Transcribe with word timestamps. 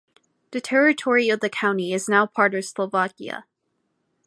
The 0.49 0.59
territory 0.59 1.29
of 1.29 1.41
the 1.41 1.49
county 1.51 1.93
is 1.93 2.09
now 2.09 2.25
part 2.25 2.55
of 2.55 2.65
Slovakia. 2.65 3.45